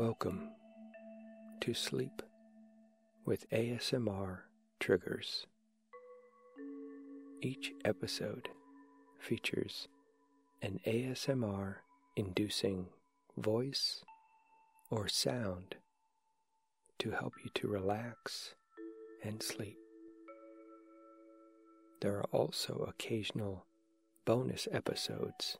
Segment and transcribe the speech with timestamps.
[0.00, 0.48] Welcome
[1.60, 2.22] to Sleep
[3.26, 4.38] with ASMR
[4.80, 5.46] Triggers.
[7.42, 8.48] Each episode
[9.18, 9.88] features
[10.62, 11.74] an ASMR
[12.16, 12.86] inducing
[13.36, 14.02] voice
[14.90, 15.74] or sound
[16.98, 18.54] to help you to relax
[19.22, 19.76] and sleep.
[22.00, 23.66] There are also occasional
[24.24, 25.58] bonus episodes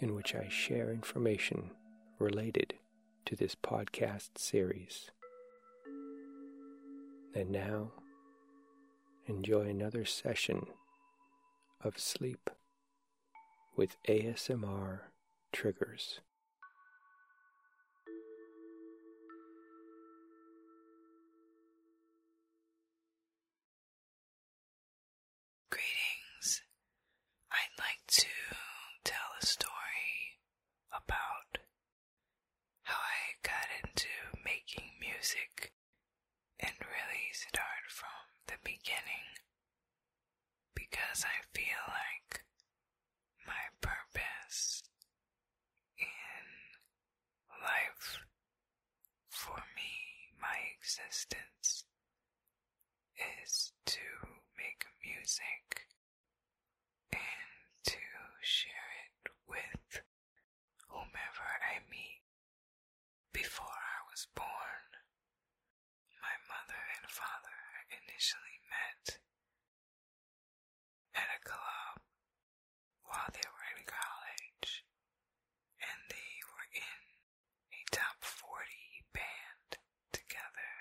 [0.00, 1.70] in which I share information
[2.18, 2.74] related
[3.26, 5.10] to this podcast series.
[7.34, 7.92] And now,
[9.26, 10.66] enjoy another session
[11.82, 12.50] of sleep
[13.76, 15.00] with ASMR
[15.52, 16.20] triggers.
[35.24, 35.72] Music
[36.60, 39.32] and really start from the beginning
[40.74, 42.44] because I feel like
[43.46, 44.82] my purpose
[45.96, 46.44] in
[47.56, 48.20] life
[49.30, 51.84] for me, my existence
[53.16, 54.04] is to
[54.60, 55.88] make music
[57.12, 57.48] and
[57.86, 58.04] to
[58.42, 60.02] share it with
[60.88, 62.20] whomever I meet.
[63.32, 64.84] Before I was born,
[66.24, 67.60] my mother and father
[67.92, 69.20] initially met
[71.12, 72.00] at a club
[73.04, 74.88] while they were in college,
[75.84, 77.02] and they were in
[77.76, 78.64] a top 40
[79.12, 79.76] band
[80.16, 80.72] together.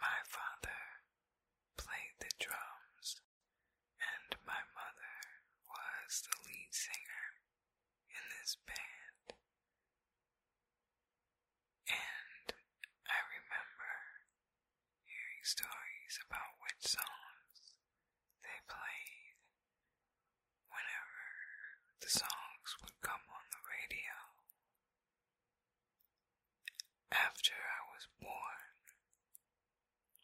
[0.00, 0.80] My father
[1.76, 3.20] played the drums,
[4.00, 5.20] and my mother
[5.68, 7.26] was the lead singer
[8.10, 9.38] in this band.
[11.86, 12.48] And
[13.06, 13.92] I remember
[15.06, 17.78] hearing stories about which songs
[18.42, 19.38] they played
[20.66, 21.22] whenever
[22.02, 24.14] the songs would come on the radio.
[27.14, 28.74] After I was born,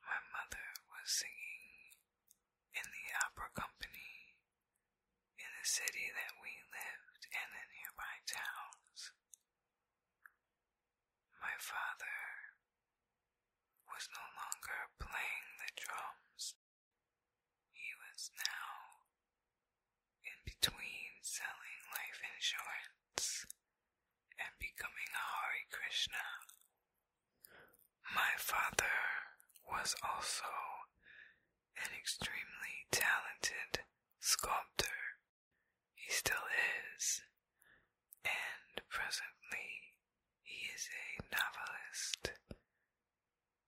[0.02, 1.94] my mother was singing
[2.74, 4.34] in the opera company
[5.40, 9.12] in the city that we lived and in nearby towns.
[11.40, 12.20] My father
[13.88, 16.54] was no longer playing the drums.
[17.72, 19.08] He was now
[20.28, 23.48] in between selling life insurance
[24.36, 26.22] and becoming a Hare Krishna.
[28.14, 28.94] My father
[29.66, 30.46] was also
[31.82, 33.82] an extremely talented
[34.20, 35.18] sculptor.
[35.96, 36.46] He still
[36.94, 37.26] is.
[38.22, 39.98] And presently,
[40.46, 42.38] he is a novelist.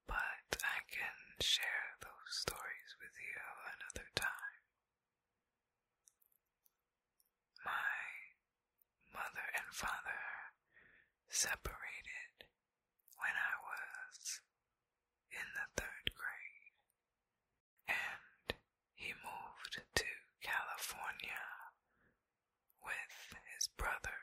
[0.07, 3.43] But I can share those stories with you
[3.75, 4.63] another time.
[7.67, 7.99] My
[9.11, 10.22] mother and father
[11.33, 12.45] separated
[13.17, 14.39] when I was
[15.33, 16.77] in the third grade,
[17.89, 18.53] and
[18.93, 20.05] he moved to
[20.45, 21.41] California
[22.85, 23.17] with
[23.57, 24.21] his brother,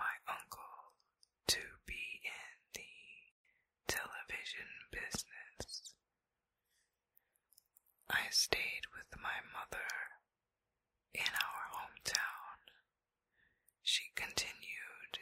[0.00, 0.96] my uncle,
[1.52, 2.96] to be in the
[3.86, 5.92] television business.
[8.08, 9.92] I stayed with my mother
[11.12, 12.64] in our hometown.
[13.82, 15.20] She continued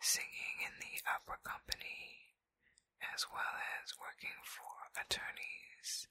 [0.00, 2.36] singing in the opera company
[3.00, 6.08] as well as working for attorneys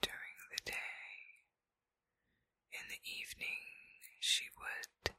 [0.00, 1.44] during the day.
[2.72, 3.60] In the evening,
[4.20, 5.12] she would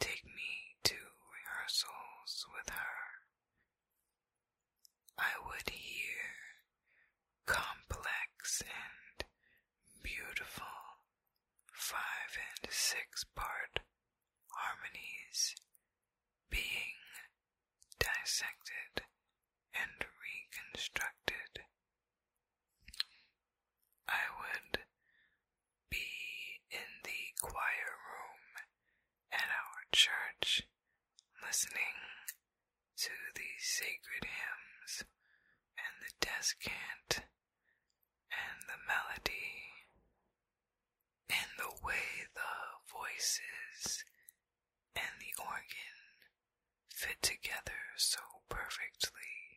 [0.00, 0.96] take me to
[1.28, 3.04] rehearsals with her.
[5.18, 6.64] I would hear
[7.46, 9.28] complex and
[10.02, 10.64] beautiful
[11.72, 13.80] five and six part
[14.48, 15.54] harmonies
[16.50, 16.98] being
[17.98, 19.04] dissected
[19.74, 21.64] and reconstructed.
[24.08, 24.84] I would
[25.90, 28.44] be in the choir room
[29.32, 30.66] at our church
[31.44, 31.98] listening
[32.96, 35.04] to the sacred hymns
[35.76, 36.14] and the
[36.44, 37.24] descant
[38.28, 39.64] and the melody
[41.30, 42.52] and the way the
[42.92, 44.04] voices
[44.94, 46.04] and the organ
[46.92, 48.20] fit together so
[48.50, 49.53] perfectly.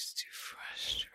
[0.00, 1.09] always too fresh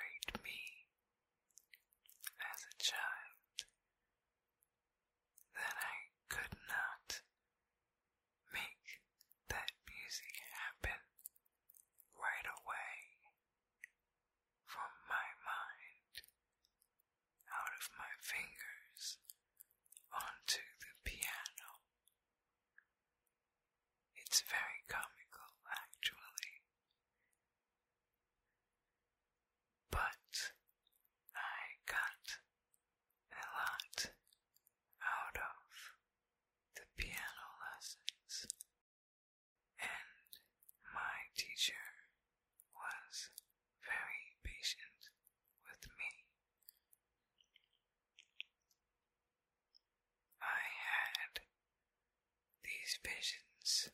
[53.05, 53.89] visions.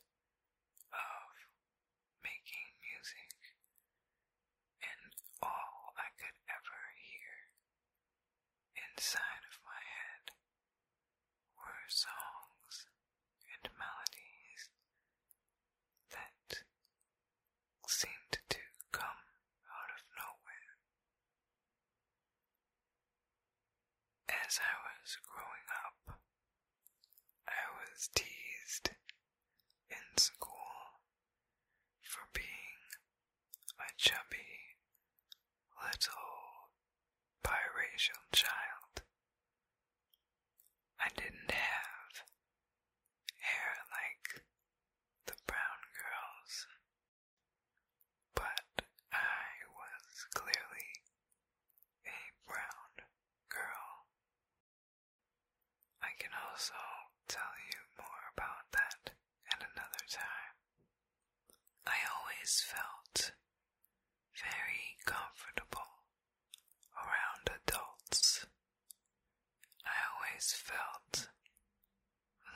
[70.42, 71.28] always felt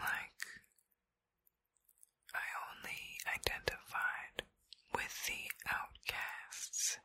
[0.01, 0.43] like
[2.35, 4.43] I only identified
[4.93, 6.99] with the outcasts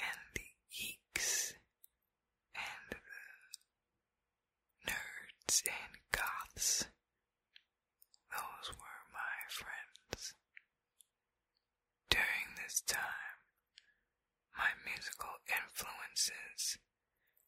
[0.00, 1.54] and the geeks
[2.56, 2.96] and the
[4.90, 6.86] nerds and goths.
[8.32, 10.34] Those were my friends.
[12.10, 13.38] During this time,
[14.58, 16.78] my musical influences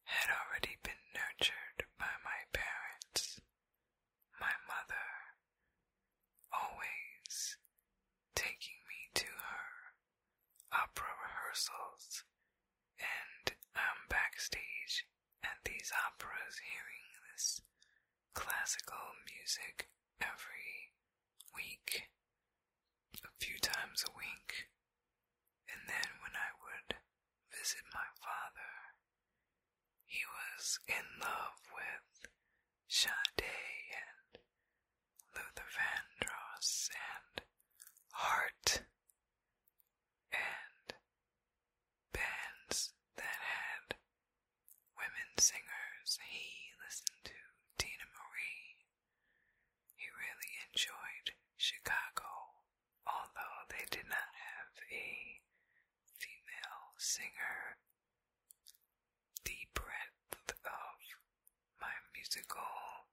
[0.05, 1.66] had already been nurtured.
[12.99, 15.07] And I'm backstage
[15.45, 17.61] at these operas hearing this
[18.35, 19.89] classical music
[20.21, 20.93] every
[21.55, 22.09] week,
[23.25, 24.69] a few times a week.
[25.69, 26.97] And then when I would
[27.53, 28.73] visit my father,
[30.07, 32.31] he was in love with
[32.89, 34.41] Sade and
[35.35, 37.43] Luther Vandross and
[38.13, 38.86] Hart
[53.07, 55.41] although they did not have a
[56.19, 57.79] female singer,
[59.45, 60.99] the breadth of
[61.81, 63.07] my musical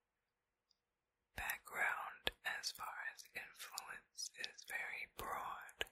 [1.36, 5.86] background as far as influence is very broad.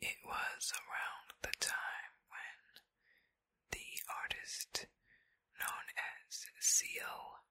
[0.00, 2.60] It was around the time when
[3.72, 4.86] the artist
[5.58, 7.44] known as Seal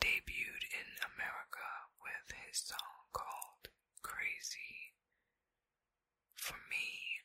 [0.00, 1.68] debuted in America
[2.02, 3.47] with his song called
[4.28, 4.92] crazy.
[6.36, 7.24] For me,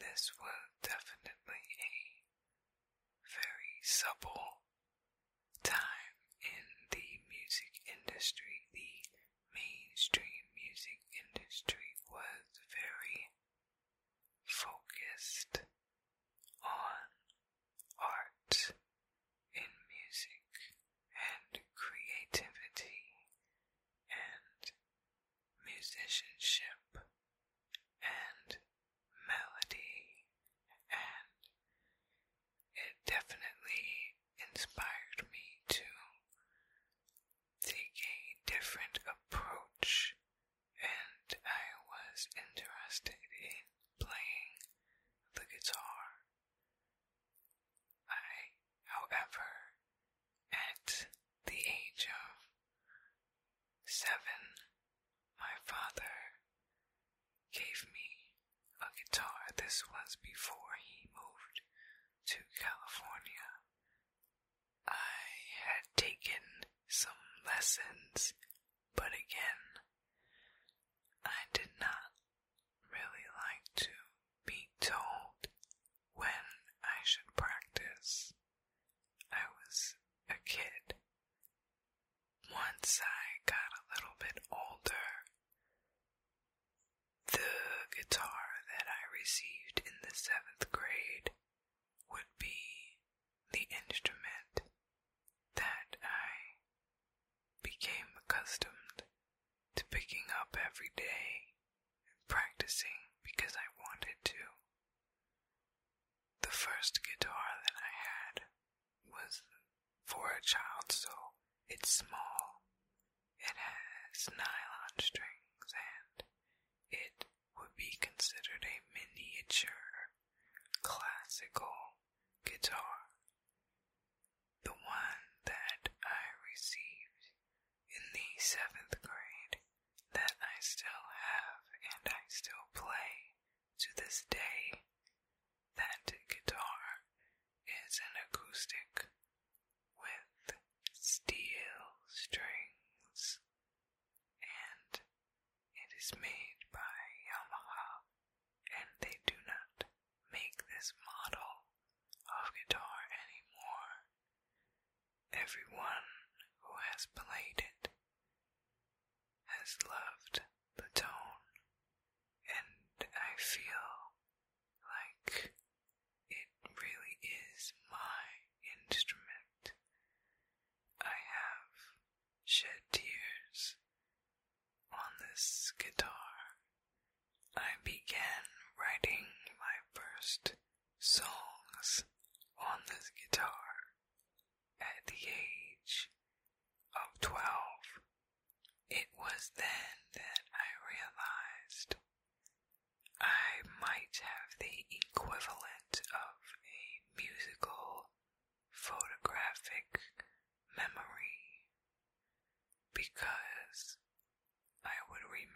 [0.00, 4.57] this was definitely a very supple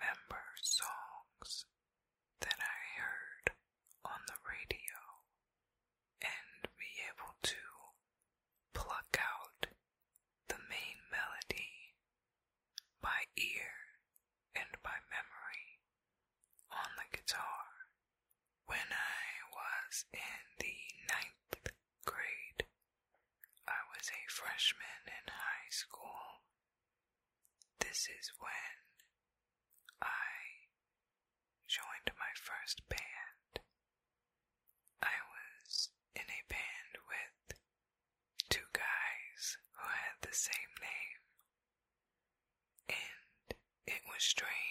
[0.02, 1.64] remember songs
[2.40, 3.54] that I heard
[4.04, 4.98] on the radio
[6.26, 7.62] and be able to
[8.74, 9.70] pluck out
[10.48, 11.94] the main melody
[12.98, 13.94] by ear
[14.58, 15.78] and by memory
[16.74, 17.86] on the guitar.
[18.66, 19.22] When I
[19.54, 21.70] was in the ninth
[22.02, 22.66] grade,
[23.70, 26.42] I was a freshman in high school.
[27.78, 28.71] This is when
[44.32, 44.61] strange.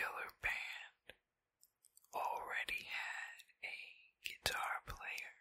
[0.00, 1.12] Particular band
[2.14, 3.76] already had a
[4.24, 5.36] guitar player,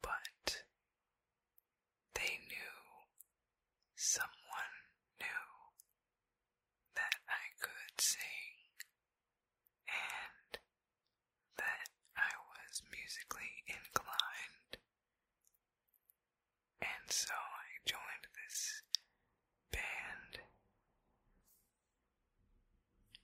[0.00, 0.64] but
[2.14, 2.80] they knew
[3.94, 4.76] someone
[5.20, 5.52] knew
[6.94, 8.80] that I could sing
[9.88, 10.58] and
[11.58, 14.80] that I was musically inclined.
[16.80, 18.82] And so I joined this
[19.72, 20.40] band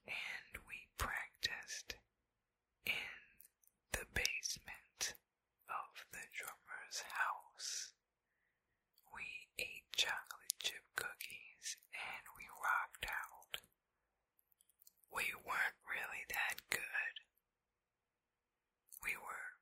[0.07, 1.95] and we practiced
[2.87, 3.17] in
[3.93, 5.15] the basement
[5.69, 7.93] of the drummer's house.
[9.15, 9.25] We
[9.59, 13.63] ate chocolate chip cookies and we rocked out.
[15.15, 17.15] We weren't really that good.
[19.03, 19.59] We were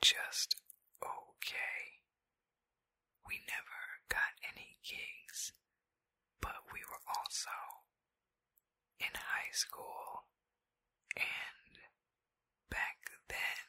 [0.00, 0.56] just
[1.02, 2.04] okay.
[3.26, 5.52] We never got any gigs,
[6.40, 7.84] but we were also
[9.00, 10.26] in high school,
[11.16, 11.78] and
[12.70, 13.62] back then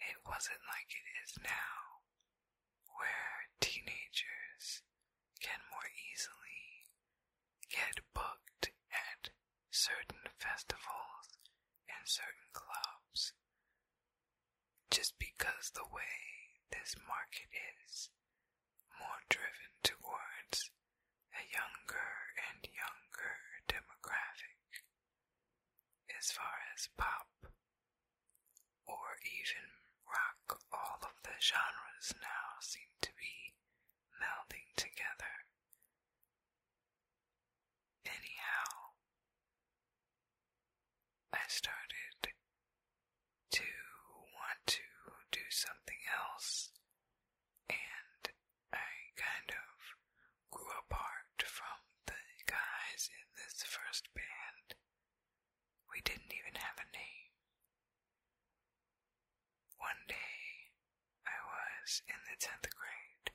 [0.00, 2.04] it wasn't like it is now,
[2.92, 4.84] where teenagers
[5.40, 6.84] can more easily
[7.72, 9.32] get booked at
[9.72, 11.40] certain festivals
[11.88, 13.32] and certain clubs
[14.92, 16.20] just because the way
[16.68, 17.48] this market
[17.80, 18.12] is
[19.00, 20.68] more driven towards
[21.32, 22.12] a younger
[22.52, 23.40] and younger
[23.72, 24.84] demographic
[26.12, 27.48] as far as pop
[28.84, 29.75] or even
[30.08, 33.54] rock all of the genres now seem to be
[34.20, 35.34] melding together.
[38.06, 38.96] Anyhow
[41.32, 42.32] I started
[43.52, 43.62] to
[44.34, 44.86] want to
[45.32, 46.70] do something else,
[47.68, 48.22] and
[48.72, 49.74] I kind of
[50.50, 54.78] grew apart from the guys in this first band.
[55.90, 57.32] We didn't even have a name.
[59.78, 60.72] One day,
[61.26, 63.28] I was in the 10th grade,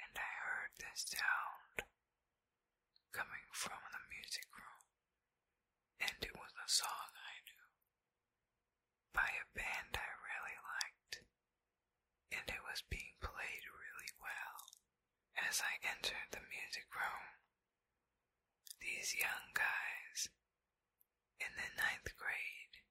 [0.00, 1.86] and I heard this sound
[3.12, 4.84] coming from the music room,
[6.00, 7.68] and it was a song I knew
[9.12, 11.14] by a band I really liked,
[12.32, 14.58] and it was being played really well.
[15.62, 17.24] I entered the music room,
[18.80, 20.28] these young guys
[21.38, 22.82] in the ninth grade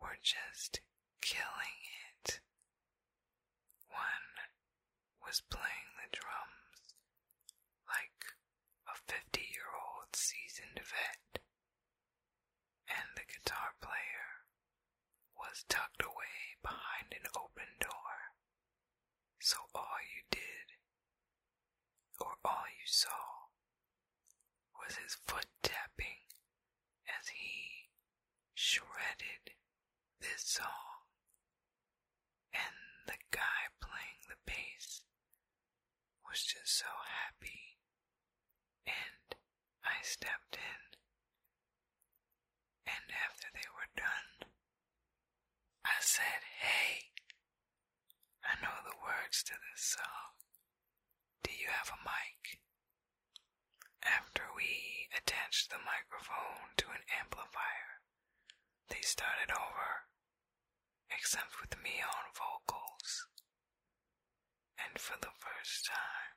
[0.00, 0.80] were just
[1.20, 1.80] killing
[2.14, 2.40] it.
[3.90, 4.30] One
[5.26, 6.94] was playing the drums
[7.90, 8.22] like
[8.86, 11.42] a 50 year old seasoned vet,
[12.88, 14.46] and the guitar player
[15.36, 18.34] was tucked away behind an open door.
[19.40, 20.75] So all you did,
[22.20, 23.50] or all you saw,
[24.78, 26.24] was his foot tapping
[27.08, 27.90] as he
[28.54, 29.54] shredded
[30.20, 31.04] this song.
[32.52, 32.74] And
[33.06, 35.02] the guy playing the bass
[36.28, 36.90] was just so
[37.24, 37.78] happy.
[38.86, 39.36] And
[39.84, 40.82] I stepped in.
[42.86, 44.50] And after they were done,
[45.84, 47.12] I said, Hey,
[48.44, 50.34] I know the words to this song.
[51.42, 52.58] Do you have a mic?
[54.02, 58.02] After we attached the microphone to an amplifier,
[58.90, 60.10] they started over,
[61.10, 63.28] except with me on vocals.
[64.82, 66.34] And for the first time,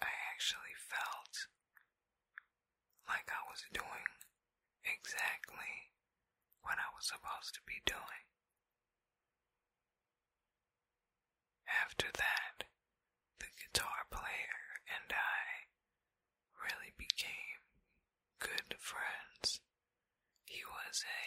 [0.00, 1.48] I actually felt
[3.10, 4.06] like I was doing
[4.86, 5.90] exactly
[6.62, 8.24] what I was supposed to be doing.
[11.84, 12.64] After that,
[13.38, 15.68] the guitar player and I
[16.64, 17.60] really became
[18.40, 19.60] good friends.
[20.46, 21.24] He was a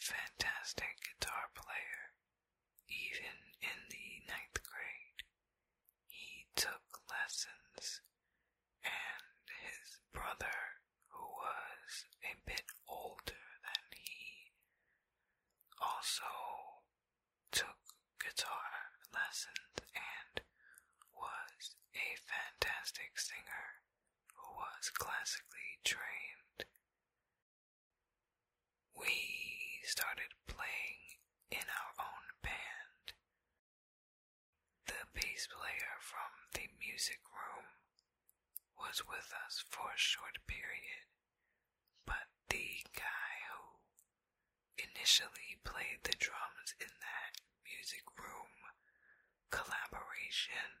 [0.00, 2.16] fantastic guitar player,
[2.88, 5.20] even in the ninth grade.
[6.08, 8.00] He took lessons,
[8.84, 10.80] and his brother,
[11.12, 12.69] who was a bit
[16.10, 16.82] also
[17.52, 17.78] took
[18.18, 20.42] guitar lessons and
[21.14, 23.78] was a fantastic singer
[24.34, 26.66] who was classically trained.
[28.98, 31.22] We started playing
[31.54, 33.14] in our own band.
[34.90, 37.70] The bass player from the music room
[38.74, 41.06] was with us for a short period,
[42.02, 43.39] but the guy
[44.80, 47.32] initially played the drums in that
[47.64, 48.56] music room
[49.50, 50.72] collaboration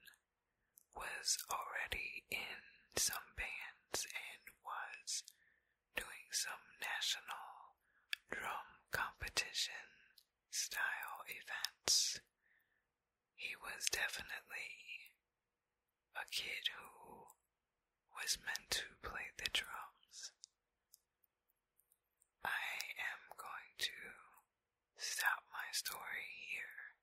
[0.96, 2.60] was already in
[2.96, 5.22] some bands and was
[5.96, 7.76] doing some national
[8.30, 9.86] drum competition
[10.50, 12.20] style events.
[13.36, 15.10] He was definitely
[16.16, 17.26] a kid who
[18.16, 19.99] was meant to play the drums.
[25.70, 26.98] my story here,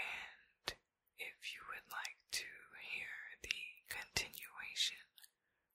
[0.00, 0.72] and
[1.20, 2.48] if you would like to
[2.96, 3.12] hear
[3.44, 3.60] the
[3.92, 5.04] continuation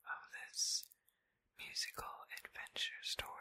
[0.09, 0.85] of this
[1.61, 3.34] musical adventure story,